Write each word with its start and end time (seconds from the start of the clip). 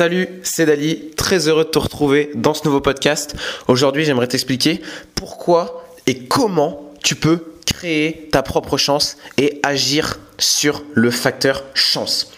Salut, 0.00 0.28
c'est 0.42 0.64
Dali, 0.64 1.10
très 1.14 1.46
heureux 1.46 1.64
de 1.66 1.68
te 1.68 1.78
retrouver 1.78 2.30
dans 2.34 2.54
ce 2.54 2.64
nouveau 2.64 2.80
podcast. 2.80 3.36
Aujourd'hui, 3.68 4.06
j'aimerais 4.06 4.28
t'expliquer 4.28 4.80
pourquoi 5.14 5.84
et 6.06 6.20
comment 6.20 6.90
tu 7.04 7.16
peux 7.16 7.52
créer 7.66 8.30
ta 8.32 8.42
propre 8.42 8.78
chance 8.78 9.18
et 9.36 9.60
agir 9.62 10.18
sur 10.38 10.82
le 10.94 11.10
facteur 11.10 11.64
chance. 11.74 12.32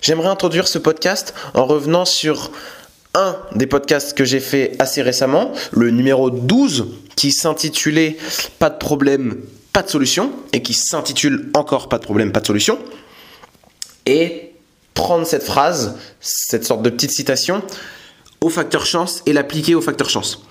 J'aimerais 0.00 0.28
introduire 0.28 0.68
ce 0.68 0.78
podcast 0.78 1.34
en 1.54 1.66
revenant 1.66 2.04
sur 2.04 2.52
un 3.14 3.36
des 3.56 3.66
podcasts 3.66 4.16
que 4.16 4.24
j'ai 4.24 4.38
fait 4.38 4.76
assez 4.78 5.02
récemment, 5.02 5.50
le 5.72 5.90
numéro 5.90 6.30
12, 6.30 6.86
qui 7.16 7.32
s'intitulait 7.32 8.16
Pas 8.60 8.70
de 8.70 8.78
problème, 8.78 9.40
pas 9.72 9.82
de 9.82 9.90
solution, 9.90 10.30
et 10.52 10.62
qui 10.62 10.72
s'intitule 10.72 11.50
encore 11.54 11.88
Pas 11.88 11.98
de 11.98 12.04
problème, 12.04 12.30
pas 12.30 12.38
de 12.38 12.46
solution. 12.46 12.78
Prendre 14.94 15.26
cette 15.26 15.42
phrase, 15.42 15.96
cette 16.20 16.64
sorte 16.64 16.82
de 16.82 16.90
petite 16.90 17.12
citation, 17.12 17.62
au 18.40 18.48
facteur 18.48 18.86
chance 18.86 19.22
et 19.26 19.32
l'appliquer 19.32 19.74
au 19.74 19.80
facteur 19.80 20.10
chance. 20.10 20.42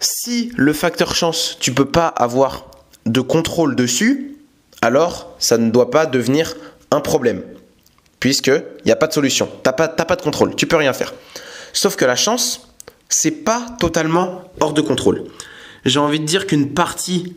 Si 0.00 0.50
le 0.56 0.72
facteur 0.72 1.14
chance, 1.14 1.56
tu 1.60 1.72
peux 1.72 1.84
pas 1.84 2.08
avoir 2.08 2.66
de 3.06 3.20
contrôle 3.20 3.76
dessus, 3.76 4.38
alors 4.82 5.34
ça 5.38 5.58
ne 5.58 5.70
doit 5.70 5.90
pas 5.90 6.06
devenir 6.06 6.56
un 6.90 7.00
problème. 7.00 7.42
Puisqu'il 8.18 8.64
n'y 8.84 8.92
a 8.92 8.96
pas 8.96 9.06
de 9.06 9.12
solution. 9.12 9.46
Tu 9.46 9.60
n'as 9.66 9.72
pas, 9.72 9.88
pas 9.88 10.16
de 10.16 10.22
contrôle. 10.22 10.54
Tu 10.54 10.66
peux 10.66 10.76
rien 10.76 10.92
faire. 10.92 11.14
Sauf 11.72 11.96
que 11.96 12.04
la 12.04 12.16
chance, 12.16 12.68
c'est 13.08 13.30
pas 13.30 13.66
totalement 13.78 14.42
hors 14.60 14.72
de 14.72 14.80
contrôle. 14.80 15.24
J'ai 15.84 15.98
envie 15.98 16.20
de 16.20 16.26
dire 16.26 16.46
qu'une 16.46 16.74
partie, 16.74 17.34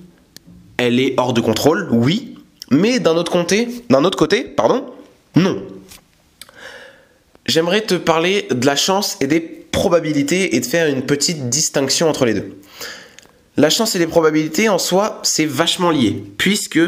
elle 0.77 0.99
est 0.99 1.13
hors 1.17 1.33
de 1.33 1.41
contrôle, 1.41 1.87
oui. 1.91 2.35
Mais 2.69 2.99
d'un 2.99 3.15
autre 3.15 3.31
côté, 3.31 3.83
d'un 3.89 4.03
autre 4.03 4.17
côté, 4.17 4.43
pardon, 4.43 4.85
non. 5.35 5.63
J'aimerais 7.45 7.81
te 7.81 7.95
parler 7.95 8.47
de 8.49 8.65
la 8.65 8.75
chance 8.75 9.17
et 9.19 9.27
des 9.27 9.41
probabilités 9.41 10.55
et 10.55 10.59
de 10.59 10.65
faire 10.65 10.87
une 10.87 11.01
petite 11.01 11.49
distinction 11.49 12.07
entre 12.07 12.25
les 12.25 12.33
deux. 12.33 12.57
La 13.57 13.69
chance 13.69 13.95
et 13.95 13.99
les 13.99 14.07
probabilités 14.07 14.69
en 14.69 14.77
soi, 14.77 15.19
c'est 15.23 15.45
vachement 15.45 15.91
lié, 15.91 16.23
puisque 16.37 16.79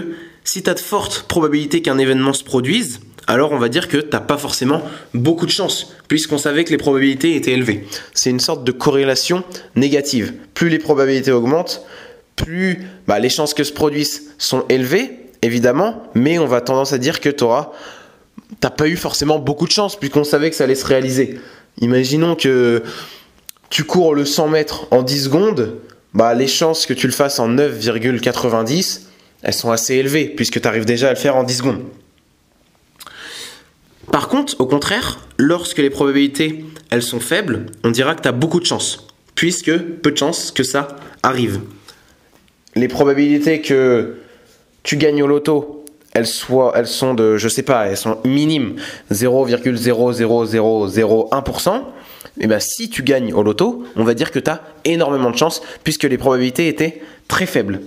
si 0.44 0.64
tu 0.64 0.70
as 0.70 0.74
de 0.74 0.80
fortes 0.80 1.26
probabilités 1.28 1.82
qu'un 1.82 1.98
événement 1.98 2.34
se 2.34 2.44
produise, 2.44 3.02
alors 3.28 3.52
on 3.52 3.58
va 3.58 3.70
dire 3.70 3.88
que 3.88 3.98
tu 3.98 4.10
n'as 4.14 4.20
pas 4.22 4.38
forcément 4.38 4.82
beaucoup 5.14 5.46
de 5.46 5.52
chance, 5.52 5.94
puisqu'on 6.08 6.38
savait 6.38 6.64
que 6.64 6.72
les 6.72 6.78
probabilités 6.78 7.36
étaient 7.36 7.52
élevées. 7.52 7.86
C'est 8.14 8.30
une 8.30 8.40
sorte 8.40 8.64
de 8.64 8.72
corrélation 8.72 9.44
négative. 9.76 10.34
Plus 10.54 10.70
les 10.70 10.80
probabilités 10.80 11.32
augmentent, 11.32 11.84
plus 12.36 12.88
bah, 13.08 13.20
les 13.20 13.30
chances 13.30 13.54
que 13.54 13.64
se 13.64 13.74
produisent 13.74 14.32
sont 14.38 14.64
élevées, 14.70 15.12
évidemment, 15.42 16.04
mais 16.14 16.40
on 16.40 16.46
va 16.46 16.62
tendance 16.62 16.94
à 16.94 16.98
dire 16.98 17.20
que 17.20 17.30
tu 17.30 17.44
auras 17.44 17.72
t'as 18.60 18.70
pas 18.70 18.88
eu 18.88 18.96
forcément 18.96 19.40
beaucoup 19.40 19.66
de 19.66 19.72
chance 19.72 19.96
puisqu'on 19.96 20.24
savait 20.24 20.50
que 20.50 20.56
ça 20.56 20.66
allait 20.66 20.76
se 20.76 20.86
réaliser. 20.86 21.40
Imaginons 21.82 22.36
que 22.36 22.84
tu 23.70 23.84
cours 23.84 24.16
le 24.16 24.26
100 24.26 24.48
mètres 24.48 24.88
en 24.92 25.04
10 25.04 25.26
secondes, 25.26 25.76
bah 26.14 26.34
les 26.34 26.48
chances 26.48 26.86
que 26.86 26.94
tu 26.94 27.08
le 27.08 27.14
fasses 27.14 27.40
en 27.40 27.50
9,90, 27.50 29.02
elles 29.42 29.54
sont 29.54 29.72
assez 29.72 29.96
élevées 29.96 30.28
puisque 30.28 30.62
tu 30.62 30.68
arrives 30.68 30.86
déjà 30.86 31.10
à 31.10 31.12
le 31.12 31.18
faire 31.18 31.36
en 31.36 31.44
10 31.44 31.58
secondes. 31.58 31.84
Par 34.12 34.30
contre, 34.30 34.56
au 34.60 34.66
contraire, 34.66 35.20
lorsque 35.38 35.80
les 35.80 35.90
probabilités 35.90 36.64
elles 36.90 37.04
sont 37.04 37.20
faibles, 37.20 37.66
on 37.84 37.92
dira 37.92 38.16
que 38.16 38.22
tu 38.22 38.28
as 38.28 38.32
beaucoup 38.32 38.60
de 38.60 38.66
chance 38.66 39.08
puisque 39.34 39.78
peu 39.78 40.12
de 40.12 40.18
chances 40.18 40.52
que 40.52 40.64
ça 40.64 40.88
arrive. 41.22 41.60
Les 42.76 42.88
probabilités 42.88 43.62
que 43.62 44.16
tu 44.84 44.98
gagnes 44.98 45.24
au 45.24 45.28
loto 45.28 45.75
elles, 46.16 46.26
soient, 46.26 46.84
sont 46.86 47.14
de, 47.14 47.38
je 47.38 47.48
sais 47.48 47.62
pas, 47.62 47.86
elles 47.88 47.98
sont 47.98 48.18
minimes, 48.26 48.78
0,00001%, 49.12 51.84
et 52.40 52.48
ben 52.48 52.60
si 52.60 52.90
tu 52.90 53.04
gagnes 53.04 53.32
au 53.34 53.44
loto, 53.44 53.84
on 53.96 54.04
va 54.04 54.16
dire 54.16 54.32
que 54.32 54.40
tu 54.40 54.50
as 54.50 54.64
énormément 54.86 55.30
de 55.30 55.38
chance 55.38 55.62
puisque 55.84 56.02
les 56.04 56.18
probabilités 56.18 56.68
étaient 56.68 57.04
très 57.28 57.46
faibles. 57.46 57.82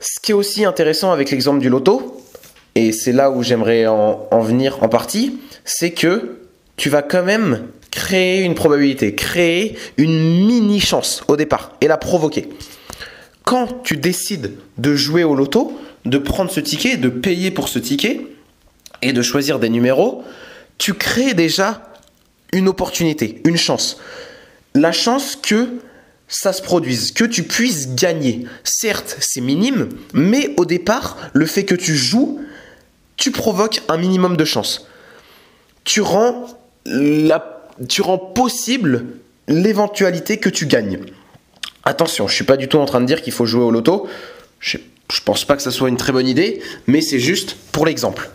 Ce 0.00 0.18
qui 0.20 0.32
est 0.32 0.34
aussi 0.34 0.64
intéressant 0.64 1.12
avec 1.12 1.30
l'exemple 1.30 1.60
du 1.60 1.68
loto, 1.68 2.20
et 2.74 2.90
c'est 2.92 3.12
là 3.12 3.30
où 3.30 3.42
j'aimerais 3.42 3.86
en, 3.86 4.26
en 4.30 4.40
venir 4.40 4.82
en 4.82 4.88
partie, 4.88 5.38
c'est 5.64 5.90
que 5.90 6.38
tu 6.76 6.88
vas 6.88 7.02
quand 7.02 7.24
même 7.24 7.66
créer 7.90 8.42
une 8.42 8.54
probabilité, 8.54 9.14
créer 9.14 9.76
une 9.98 10.46
mini 10.46 10.80
chance 10.80 11.22
au 11.28 11.36
départ 11.36 11.76
et 11.80 11.88
la 11.88 11.98
provoquer. 11.98 12.48
Quand 13.44 13.82
tu 13.82 13.96
décides 13.96 14.52
de 14.76 14.94
jouer 14.94 15.24
au 15.24 15.34
loto, 15.34 15.72
de 16.08 16.18
prendre 16.18 16.50
ce 16.50 16.60
ticket, 16.60 16.96
de 16.96 17.08
payer 17.08 17.50
pour 17.50 17.68
ce 17.68 17.78
ticket 17.78 18.26
et 19.02 19.12
de 19.12 19.22
choisir 19.22 19.58
des 19.58 19.68
numéros, 19.68 20.24
tu 20.78 20.94
crées 20.94 21.34
déjà 21.34 21.92
une 22.52 22.68
opportunité, 22.68 23.40
une 23.44 23.56
chance. 23.56 23.98
La 24.74 24.92
chance 24.92 25.36
que 25.36 25.68
ça 26.28 26.52
se 26.52 26.62
produise, 26.62 27.12
que 27.12 27.24
tu 27.24 27.42
puisses 27.42 27.94
gagner. 27.94 28.46
Certes, 28.64 29.16
c'est 29.20 29.40
minime, 29.40 29.88
mais 30.12 30.54
au 30.56 30.64
départ, 30.64 31.16
le 31.32 31.46
fait 31.46 31.64
que 31.64 31.74
tu 31.74 31.96
joues, 31.96 32.40
tu 33.16 33.30
provoques 33.30 33.82
un 33.88 33.96
minimum 33.96 34.36
de 34.36 34.44
chance. 34.44 34.86
Tu 35.84 36.00
rends, 36.00 36.46
possible 38.34 39.06
l'éventualité 39.48 40.36
que 40.38 40.48
tu 40.48 40.66
gagnes. 40.66 41.00
Attention, 41.84 42.28
je 42.28 42.32
ne 42.32 42.36
suis 42.36 42.44
pas 42.44 42.58
du 42.58 42.68
tout 42.68 42.78
en 42.78 42.84
train 42.84 43.00
de 43.00 43.06
dire 43.06 43.22
qu'il 43.22 43.32
faut 43.32 43.46
jouer 43.46 43.62
au 43.62 43.70
loto. 43.70 44.08
Je 44.60 44.78
je 45.12 45.20
pense 45.20 45.44
pas 45.44 45.56
que 45.56 45.62
ça 45.62 45.70
soit 45.70 45.88
une 45.88 45.96
très 45.96 46.12
bonne 46.12 46.28
idée, 46.28 46.60
mais 46.86 47.00
c'est 47.00 47.20
juste 47.20 47.56
pour 47.72 47.86
l'exemple. 47.86 48.30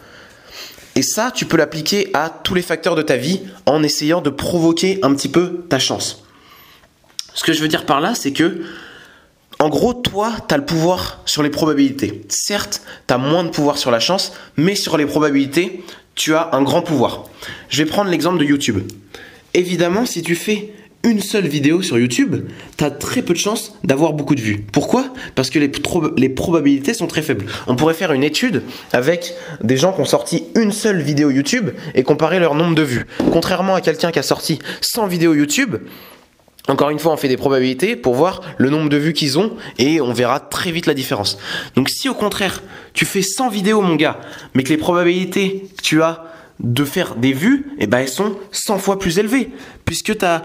Et 0.96 1.02
ça, 1.02 1.32
tu 1.32 1.46
peux 1.46 1.58
l'appliquer 1.58 2.10
à 2.14 2.30
tous 2.30 2.54
les 2.54 2.62
facteurs 2.62 2.96
de 2.96 3.02
ta 3.02 3.18
vie 3.18 3.42
en 3.66 3.82
essayant 3.84 4.22
de 4.22 4.30
provoquer 4.30 5.00
un 5.02 5.14
petit 5.16 5.30
peu 5.30 5.66
ta 5.70 5.80
chance. 5.80 6.24
Ce 7.34 7.44
que 7.44 7.54
je 7.54 7.62
veux 7.62 7.68
dire 7.68 7.86
par 7.86 8.00
là, 8.00 8.14
c'est 8.14 8.32
que, 8.32 8.62
en 9.60 9.70
gros, 9.70 9.94
toi, 9.94 10.34
tu 10.48 10.54
as 10.54 10.58
le 10.58 10.66
pouvoir 10.66 11.22
sur 11.26 11.42
les 11.42 11.50
probabilités. 11.50 12.22
Certes, 12.30 12.84
tu 13.08 13.14
as 13.14 13.18
moins 13.18 13.44
de 13.44 13.50
pouvoir 13.50 13.78
sur 13.78 13.90
la 13.90 14.00
chance, 14.00 14.34
mais 14.56 14.76
sur 14.76 14.98
les 14.98 15.06
probabilités, 15.06 15.84
tu 16.16 16.36
as 16.36 16.50
un 16.54 16.62
grand 16.62 16.84
pouvoir. 16.84 17.26
Je 17.70 17.84
vais 17.84 17.90
prendre 17.90 18.12
l'exemple 18.12 18.38
de 18.38 18.46
YouTube. 18.46 18.92
Évidemment, 19.56 20.06
si 20.06 20.22
tu 20.22 20.36
fais 20.36 20.74
une 21.04 21.22
seule 21.22 21.48
vidéo 21.48 21.82
sur 21.82 22.00
YouTube, 22.00 22.48
tu 22.78 22.84
as 22.84 22.92
très 22.92 23.22
peu 23.22 23.34
de 23.34 23.40
chances 23.40 23.74
d'avoir 23.84 24.14
beaucoup 24.14 24.36
de 24.36 24.42
vues. 24.42 24.66
Pourquoi? 24.72 25.14
Parce 25.36 25.50
que 25.50 25.60
les, 25.60 25.72
les, 26.18 26.30
probabilités 26.30 26.94
sont 26.94 27.08
très 27.08 27.22
faibles. 27.22 27.46
On 27.68 27.76
pourrait 27.76 27.94
faire 27.94 28.14
une 28.14 28.24
étude 28.24 28.64
avec 28.94 29.34
des 29.62 29.76
gens 29.76 29.92
qui 29.92 30.02
ont 30.02 30.06
sorti 30.06 30.46
une 30.56 30.72
seule 30.72 31.02
vidéo 31.02 31.30
YouTube 31.30 31.72
et 31.94 32.04
comparer 32.04 32.40
leur 32.40 32.56
nombre 32.56 32.76
de 32.76 32.84
vues. 32.84 33.06
Contrairement 33.32 33.76
à 33.76 33.82
quelqu'un 33.82 34.12
qui 34.12 34.20
a 34.20 34.24
sorti 34.24 34.60
100 34.82 35.08
vidéos 35.08 35.34
YouTube, 35.34 35.76
encore 36.70 36.90
une 36.90 37.00
fois, 37.00 37.12
on 37.12 37.18
fait 37.18 37.28
des 37.28 37.36
probabilités 37.36 37.98
pour 37.98 38.16
voir 38.16 38.40
le 38.58 38.70
nombre 38.70 38.88
de 38.88 38.96
vues 38.96 39.12
qu'ils 39.12 39.38
ont 39.38 39.58
et 39.78 40.00
on 40.00 40.14
verra 40.14 40.40
très 40.40 40.72
vite 40.72 40.86
la 40.86 40.94
différence. 40.94 41.38
Donc 41.76 41.90
si 41.90 42.08
au 42.08 42.14
contraire, 42.14 42.64
tu 42.94 43.04
fais 43.04 43.22
100 43.22 43.50
vidéos 43.50 43.82
mon 43.82 43.96
gars, 43.96 44.22
mais 44.54 44.64
que 44.64 44.70
les 44.70 44.78
probabilités 44.78 45.68
que 45.78 45.82
tu 45.82 46.02
as 46.02 46.24
de 46.62 46.86
faire 46.86 47.16
des 47.16 47.34
vues, 47.34 47.66
eh 47.80 47.88
ben 47.88 48.00
elles 48.00 48.08
sont 48.08 48.38
100 48.52 48.78
fois 48.78 48.98
plus 48.98 49.20
élevées 49.20 49.50
puisque 49.84 50.18
tu 50.18 50.24
as 50.24 50.44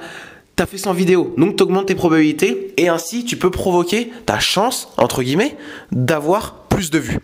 tu 0.58 0.62
as 0.64 0.66
fait 0.66 0.76
100 0.76 0.92
vidéos, 0.92 1.34
donc 1.38 1.56
tu 1.56 1.62
augmentes 1.62 1.86
tes 1.86 1.94
probabilités 1.94 2.74
et 2.76 2.88
ainsi 2.88 3.24
tu 3.24 3.36
peux 3.36 3.50
provoquer 3.50 4.10
ta 4.26 4.40
chance, 4.40 4.88
entre 4.96 5.22
guillemets, 5.22 5.56
d'avoir 5.92 6.64
plus 6.68 6.90
de 6.90 6.98
vues. 6.98 7.20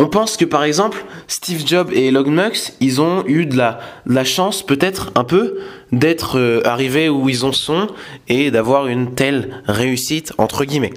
On 0.00 0.08
pense 0.08 0.36
que 0.36 0.44
par 0.44 0.64
exemple, 0.64 1.04
Steve 1.28 1.64
Jobs 1.64 1.92
et 1.92 2.08
Elon 2.08 2.50
ils 2.80 3.00
ont 3.00 3.24
eu 3.28 3.46
de 3.46 3.56
la, 3.56 3.78
la 4.06 4.24
chance 4.24 4.66
peut-être 4.66 5.12
un 5.14 5.22
peu 5.22 5.60
d'être 5.92 6.36
euh, 6.36 6.66
arrivés 6.66 7.08
où 7.08 7.28
ils 7.28 7.44
en 7.44 7.52
sont 7.52 7.86
et 8.26 8.50
d'avoir 8.50 8.88
une 8.88 9.14
telle 9.14 9.62
réussite, 9.68 10.32
entre 10.38 10.64
guillemets. 10.64 10.94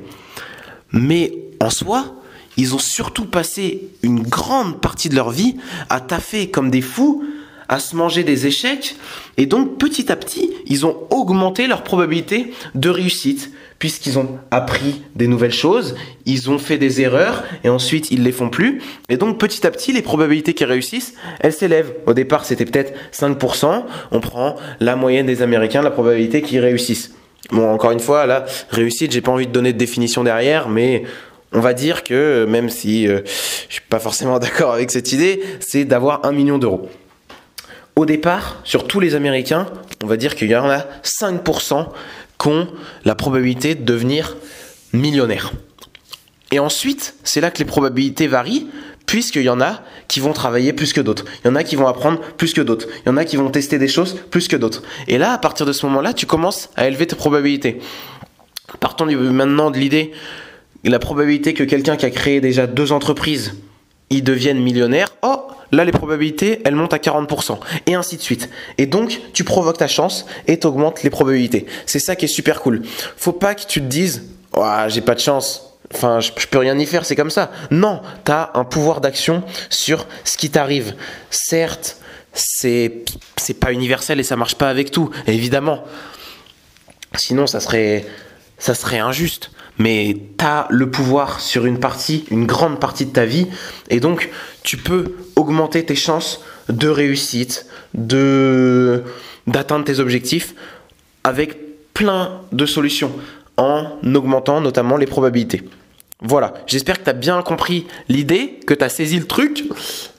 Mais 0.92 1.32
en 1.62 1.70
soi, 1.70 2.16
ils 2.58 2.74
ont 2.74 2.80
surtout 2.80 3.26
passé 3.26 3.90
une 4.02 4.24
grande 4.24 4.82
partie 4.82 5.10
de 5.10 5.16
leur 5.16 5.30
vie 5.30 5.58
à 5.92 6.00
taffer 6.00 6.50
comme 6.50 6.72
des 6.72 6.82
fous 6.82 7.24
à 7.70 7.80
se 7.80 7.96
manger 7.96 8.24
des 8.24 8.48
échecs 8.48 8.96
et 9.38 9.46
donc 9.46 9.78
petit 9.78 10.12
à 10.12 10.16
petit 10.16 10.52
ils 10.66 10.86
ont 10.86 10.98
augmenté 11.10 11.68
leur 11.68 11.84
probabilité 11.84 12.52
de 12.74 12.90
réussite 12.90 13.52
puisqu'ils 13.80 14.18
ont 14.18 14.40
appris 14.52 15.02
des 15.16 15.28
nouvelles 15.28 15.52
choses, 15.52 15.96
ils 16.26 16.50
ont 16.50 16.58
fait 16.58 16.78
des 16.78 17.02
erreurs 17.02 17.44
et 17.64 17.70
ensuite 17.70 18.10
ils 18.12 18.24
les 18.24 18.32
font 18.32 18.50
plus 18.50 18.82
et 19.10 19.18
donc 19.18 19.38
petit 19.38 19.66
à 19.68 19.72
petit 19.72 19.92
les 19.92 20.02
probabilités 20.02 20.54
qu'ils 20.54 20.68
réussissent 20.68 21.14
elles 21.40 21.54
s'élèvent. 21.54 21.94
Au 22.06 22.14
départ 22.14 22.46
c'était 22.46 22.66
peut-être 22.66 22.94
5%, 23.14 23.84
on 24.12 24.20
prend 24.20 24.56
la 24.80 24.96
moyenne 24.96 25.26
des 25.26 25.42
Américains, 25.42 25.82
la 25.82 25.92
probabilité 25.92 26.42
qu'ils 26.42 26.60
réussissent. 26.60 27.14
Bon 27.52 27.70
encore 27.70 27.92
une 27.92 28.00
fois 28.00 28.26
là 28.26 28.46
réussite 28.70 29.12
j'ai 29.12 29.22
pas 29.22 29.32
envie 29.32 29.48
de 29.48 29.52
donner 29.52 29.74
de 29.74 29.78
définition 29.78 30.24
derrière 30.24 30.70
mais 30.70 31.04
on 31.56 31.62
va 31.62 31.74
dire 31.74 32.04
que 32.04 32.46
même 32.46 32.70
si 32.70 33.08
euh, 33.08 33.22
je 33.70 33.74
suis 33.74 33.82
pas 33.90 34.00
forcément 34.00 34.40
d'accord 34.40 34.74
avec 34.74 34.92
cette 34.92 35.12
idée, 35.12 35.42
c'est 35.60 35.86
d'avoir 35.86 36.26
un 36.26 36.32
million 36.32 36.58
d'euros. 36.58 36.90
Au 37.96 38.06
départ, 38.06 38.60
sur 38.66 38.88
tous 38.88 39.00
les 39.00 39.16
Américains, 39.16 39.68
on 40.04 40.08
va 40.08 40.18
dire 40.18 40.36
qu'il 40.36 40.50
y 40.50 40.56
en 40.56 40.70
a 40.70 40.86
5% 41.04 41.88
qui 42.38 42.48
ont 42.48 42.68
la 43.06 43.16
probabilité 43.16 43.74
de 43.76 43.84
devenir 43.84 44.36
millionnaire. 44.92 45.54
Et 46.52 46.60
ensuite, 46.60 47.16
c'est 47.24 47.42
là 47.42 47.52
que 47.52 47.60
les 47.60 47.66
probabilités 47.66 48.28
varient, 48.28 48.68
puisqu'il 49.06 49.44
y 49.44 49.50
en 49.50 49.62
a 49.62 49.82
qui 50.08 50.20
vont 50.20 50.34
travailler 50.34 50.74
plus 50.74 50.92
que 50.92 51.02
d'autres. 51.02 51.26
Il 51.44 51.48
y 51.48 51.52
en 51.52 51.56
a 51.56 51.64
qui 51.64 51.76
vont 51.76 51.88
apprendre 51.88 52.20
plus 52.20 52.54
que 52.54 52.62
d'autres. 52.62 52.88
Il 53.06 53.10
y 53.10 53.12
en 53.12 53.18
a 53.18 53.26
qui 53.26 53.38
vont 53.38 53.50
tester 53.50 53.78
des 53.78 53.88
choses 53.88 54.18
plus 54.30 54.48
que 54.48 54.56
d'autres. 54.56 54.84
Et 55.08 55.18
là, 55.18 55.32
à 55.32 55.38
partir 55.38 55.66
de 55.66 55.72
ce 55.72 55.86
moment-là, 55.86 56.14
tu 56.14 56.26
commences 56.26 56.70
à 56.76 56.88
élever 56.88 57.08
tes 57.08 57.16
probabilités. 57.16 57.80
Partons 58.80 59.06
maintenant 59.06 59.72
de 59.72 59.78
l'idée, 59.78 60.12
la 60.84 61.00
probabilité 61.00 61.54
que 61.54 61.64
quelqu'un 61.64 61.96
qui 61.96 62.06
a 62.06 62.10
créé 62.10 62.42
déjà 62.42 62.68
deux 62.68 62.92
entreprises, 62.92 63.56
il 64.10 64.24
devienne 64.24 64.60
millionnaire. 64.60 65.16
Oh, 65.24 65.45
là 65.72 65.84
les 65.86 65.92
probabilités, 65.92 66.62
elles 66.66 66.76
montent 66.76 66.94
à 66.94 66.98
40%, 66.98 67.60
et 67.86 67.96
ainsi 67.96 68.18
de 68.18 68.22
suite. 68.22 68.50
Et 68.78 68.86
donc, 68.86 69.20
tu 69.34 69.44
provoques 69.44 69.78
ta 69.78 69.88
chance 69.88 70.26
et 70.48 70.60
tu 70.60 70.68
augmentes 70.68 71.04
les 71.04 71.10
probabilités. 71.10 71.66
C'est 71.86 72.00
ça 72.00 72.16
qui 72.16 72.26
est 72.26 72.30
super 72.30 72.62
cool. 72.62 72.82
Faut 73.18 73.34
pas 73.34 73.56
que 73.56 73.66
tu 73.66 73.82
te 73.82 73.86
dises, 73.86 74.24
oh, 74.54 74.66
j'ai 74.88 75.02
pas 75.02 75.16
de 75.16 75.20
chance, 75.20 75.76
Enfin, 75.94 76.20
je, 76.20 76.32
peux 76.48 76.58
rien 76.58 76.78
y 76.78 76.86
faire, 76.86 77.06
c'est 77.06 77.16
comme 77.16 77.30
ça. 77.30 77.52
Non, 77.70 78.02
tu 78.26 78.32
as 78.32 78.52
un 78.56 78.64
pouvoir 78.64 79.02
d'action 79.02 79.44
sur 79.70 80.08
ce 80.24 80.36
qui 80.36 80.50
t'arrive. 80.50 80.96
Certes, 81.30 81.98
c'est 82.34 83.06
pas 83.60 83.72
universel 83.72 84.20
et 84.20 84.24
ça 84.24 84.36
marche 84.36 84.56
pas 84.56 84.70
avec 84.70 84.92
tout, 84.92 85.10
évidemment. 85.28 85.84
Sinon, 87.16 87.48
ça 87.48 87.60
serait 87.60 88.06
ça 88.58 88.74
serait 88.74 89.00
injuste. 89.00 89.52
Mais 89.78 90.16
tu 90.38 90.46
as 90.46 90.68
le 90.70 90.90
pouvoir 90.90 91.42
sur 91.42 91.66
une 91.66 91.80
partie, 91.80 92.26
une 92.32 92.46
grande 92.46 92.80
partie 92.80 93.06
de 93.06 93.12
ta 93.12 93.26
vie, 93.26 93.48
et 93.90 94.00
donc 94.00 94.30
tu 94.64 94.78
peux 94.78 95.16
augmenter 95.36 95.84
tes 95.84 95.96
chances 95.96 96.42
de 96.70 96.88
réussite, 96.88 97.66
d'atteindre 97.94 99.84
tes 99.84 100.00
objectifs 100.00 100.56
avec 101.24 101.58
plein 101.94 102.42
de 102.52 102.66
solutions 102.66 103.12
en 103.58 103.88
augmentant 104.14 104.62
notamment 104.62 104.98
les 104.98 105.06
probabilités. 105.06 105.64
Voilà, 106.22 106.54
j'espère 106.68 107.00
que 107.00 107.04
tu 107.04 107.10
as 107.10 107.14
bien 107.14 107.42
compris 107.42 107.88
l'idée, 108.08 108.60
que 108.66 108.74
tu 108.74 108.84
as 108.84 108.90
saisi 108.90 109.20
le 109.20 109.26
truc, 109.26 109.66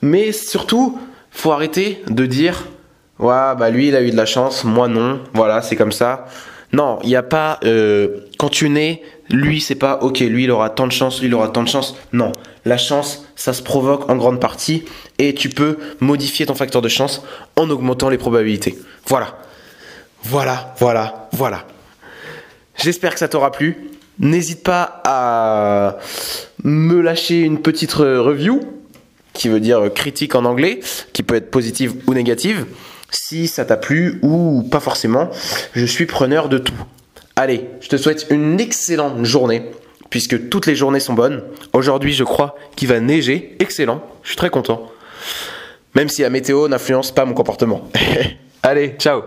mais 0.01 0.31
surtout, 0.31 0.99
faut 1.31 1.51
arrêter 1.51 2.03
de 2.07 2.25
dire 2.25 2.65
Ouais, 3.19 3.55
bah 3.57 3.71
lui 3.71 3.87
il 3.87 3.95
a 3.95 4.03
eu 4.03 4.11
de 4.11 4.15
la 4.15 4.27
chance, 4.27 4.63
moi 4.63 4.87
non, 4.87 5.21
voilà, 5.33 5.63
c'est 5.63 5.75
comme 5.75 5.91
ça. 5.91 6.27
Non, 6.73 6.99
il 7.03 7.09
n'y 7.09 7.15
a 7.15 7.23
pas. 7.23 7.59
Euh, 7.63 8.21
quand 8.37 8.49
tu 8.49 8.69
nais, 8.69 9.01
lui 9.29 9.61
c'est 9.61 9.75
pas 9.75 9.99
ok, 10.01 10.19
lui 10.19 10.45
il 10.45 10.51
aura 10.51 10.69
tant 10.69 10.87
de 10.87 10.91
chance, 10.91 11.19
lui 11.19 11.27
il 11.27 11.33
aura 11.33 11.49
tant 11.49 11.63
de 11.63 11.69
chance. 11.69 11.95
Non, 12.13 12.31
la 12.65 12.77
chance, 12.77 13.25
ça 13.35 13.53
se 13.53 13.61
provoque 13.61 14.09
en 14.09 14.15
grande 14.15 14.39
partie 14.39 14.83
et 15.17 15.33
tu 15.33 15.49
peux 15.49 15.77
modifier 15.99 16.45
ton 16.45 16.55
facteur 16.55 16.81
de 16.81 16.89
chance 16.89 17.23
en 17.55 17.69
augmentant 17.69 18.09
les 18.09 18.17
probabilités. 18.17 18.77
Voilà. 19.07 19.37
Voilà, 20.23 20.75
voilà, 20.79 21.29
voilà. 21.31 21.65
J'espère 22.75 23.13
que 23.13 23.19
ça 23.19 23.27
t'aura 23.27 23.51
plu. 23.51 23.89
N'hésite 24.19 24.63
pas 24.63 25.01
à 25.05 25.97
me 26.63 27.01
lâcher 27.01 27.41
une 27.41 27.61
petite 27.61 27.93
review, 27.93 28.59
qui 29.33 29.47
veut 29.47 29.59
dire 29.59 29.93
critique 29.93 30.35
en 30.35 30.43
anglais, 30.45 30.79
qui 31.13 31.23
peut 31.23 31.35
être 31.35 31.51
positive 31.51 31.95
ou 32.07 32.13
négative. 32.13 32.65
Si 33.09 33.47
ça 33.47 33.65
t'a 33.65 33.77
plu 33.77 34.19
ou 34.21 34.63
pas 34.63 34.79
forcément, 34.79 35.29
je 35.73 35.85
suis 35.85 36.05
preneur 36.05 36.49
de 36.49 36.57
tout. 36.57 36.73
Allez, 37.35 37.69
je 37.81 37.87
te 37.87 37.97
souhaite 37.97 38.27
une 38.29 38.59
excellente 38.59 39.23
journée, 39.23 39.63
puisque 40.09 40.49
toutes 40.49 40.65
les 40.65 40.75
journées 40.75 40.99
sont 40.99 41.13
bonnes. 41.13 41.43
Aujourd'hui, 41.73 42.13
je 42.13 42.23
crois 42.23 42.55
qu'il 42.75 42.87
va 42.87 42.99
neiger. 42.99 43.55
Excellent, 43.59 44.03
je 44.23 44.29
suis 44.29 44.37
très 44.37 44.49
content. 44.49 44.91
Même 45.95 46.09
si 46.09 46.21
la 46.21 46.29
météo 46.29 46.67
n'influence 46.67 47.11
pas 47.11 47.25
mon 47.25 47.33
comportement. 47.33 47.89
Allez, 48.63 48.95
ciao 48.97 49.23